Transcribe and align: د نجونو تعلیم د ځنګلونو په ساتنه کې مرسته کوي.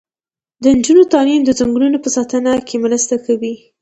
د 0.63 0.63
نجونو 0.77 1.03
تعلیم 1.13 1.41
د 1.45 1.51
ځنګلونو 1.59 1.97
په 2.03 2.09
ساتنه 2.15 2.51
کې 2.67 2.75
مرسته 2.85 3.15
کوي. 3.25 3.53